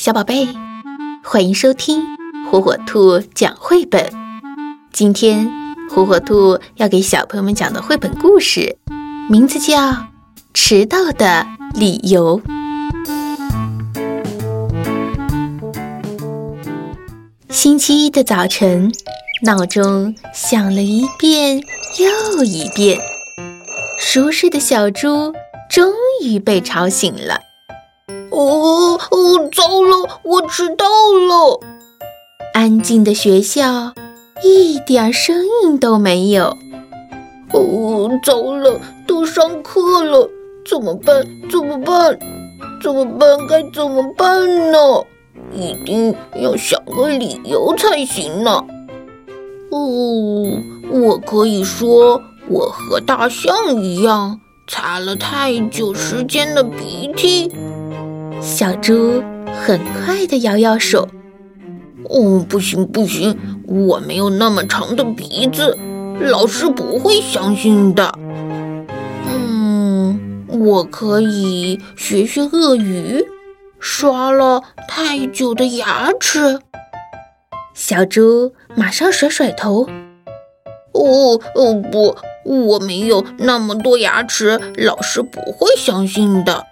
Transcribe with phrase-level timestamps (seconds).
[0.00, 0.48] 小宝贝，
[1.22, 2.02] 欢迎收听
[2.50, 4.10] 火火兔讲绘本。
[4.94, 5.46] 今天
[5.90, 8.78] 火火兔要给小朋友们讲的绘本故事，
[9.28, 9.76] 名字叫
[10.54, 12.40] 《迟到的理由》。
[17.50, 18.90] 星期一的早晨，
[19.42, 21.60] 闹钟响了一遍
[21.98, 22.98] 又一遍，
[23.98, 25.34] 熟睡的小猪
[25.68, 25.92] 终
[26.24, 27.49] 于被吵醒了。
[28.40, 31.60] 哦哦，糟了，我迟到了！
[32.54, 33.92] 安静的学校，
[34.42, 36.56] 一点声音都没有。
[37.52, 40.26] 哦，糟了，都上课了，
[40.66, 41.22] 怎么办？
[41.50, 42.18] 怎么办？
[42.82, 43.46] 怎么办？
[43.46, 44.78] 该怎么办呢？
[45.52, 48.64] 一定要想个理由才行呢。
[49.70, 50.58] 哦，
[50.90, 57.52] 我可以说我和大象一样，擦了太久时间的鼻涕。
[58.40, 59.22] 小猪
[59.62, 61.08] 很快的摇摇手，
[62.08, 65.76] 哦，不行不行，我没有那么长的鼻子，
[66.20, 68.12] 老师不会相信的。
[69.28, 73.24] 嗯，我可以学学鳄鱼，
[73.78, 76.60] 刷了太久的牙齿。
[77.74, 79.86] 小猪马上甩甩头，
[80.92, 86.66] 哦哦不，我没有那么多牙齿，老师不会相信的。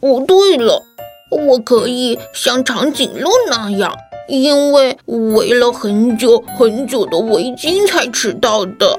[0.00, 0.82] 哦，对了，
[1.30, 3.92] 我可以像长颈鹿那样，
[4.28, 8.98] 因为围了很久很久的围巾才迟到的。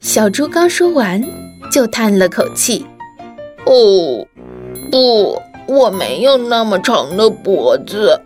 [0.00, 1.22] 小猪刚说完，
[1.70, 2.84] 就叹了口气
[3.64, 4.26] ：“哦，
[4.90, 8.20] 不，我没有那么长的脖子，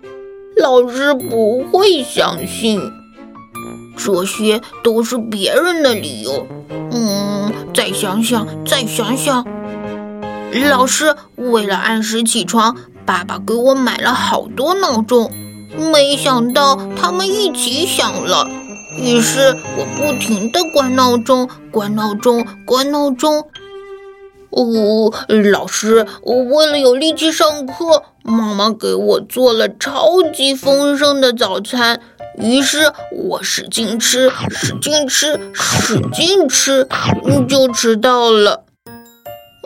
[0.56, 2.80] 老师不会相信。
[3.98, 6.46] 这些都是别人的理由。
[6.92, 9.46] 嗯，再想想，再想想。”
[10.52, 15.30] 老师为了按时起床，爸爸给我买了好多闹钟，
[15.92, 18.48] 没想到他们一起响了，
[18.98, 23.48] 于是我不停地关闹钟，关闹钟，关闹钟。
[24.50, 25.12] 哦，
[25.52, 32.00] 老师，我为了有力气上课，妈妈给我做了超级丰盛的早餐，
[32.38, 36.88] 于是我使劲吃，使劲吃，使劲吃，
[37.48, 38.65] 就迟到了。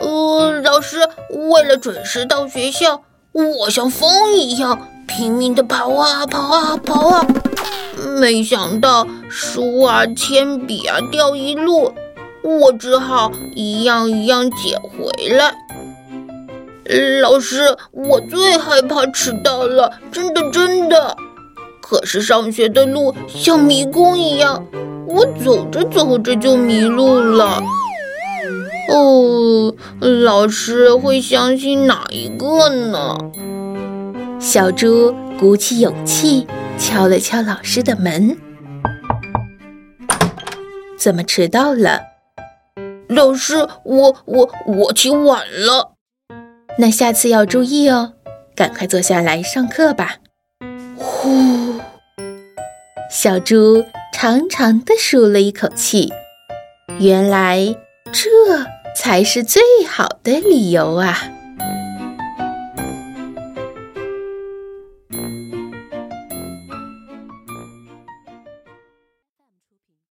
[0.01, 0.97] 呃，老师，
[1.29, 7.27] 为了准时到学校，我像风一样拼命地跑啊跑啊跑啊，
[8.19, 11.93] 没想到书啊、铅笔啊掉一路，
[12.43, 15.53] 我只好一样一样捡回来。
[17.21, 21.15] 老师，我最害怕迟到了，真的真的。
[21.79, 24.65] 可是上学的路像迷宫一样，
[25.07, 27.61] 我走着走着就迷路了。
[28.91, 33.17] 哦，老师会相信哪一个呢？
[34.37, 36.45] 小猪鼓起勇气
[36.77, 38.37] 敲了敲老师的门。
[40.97, 42.01] 怎么迟到了？
[43.07, 45.93] 老师，我我我起晚了。
[46.77, 48.13] 那下次要注意哦，
[48.55, 50.17] 赶快坐下来上课吧。
[50.97, 51.79] 呼，
[53.09, 56.11] 小猪长长的舒了一口气。
[56.99, 57.73] 原来
[58.11, 58.29] 这。
[58.95, 61.40] 才是最好的理由啊！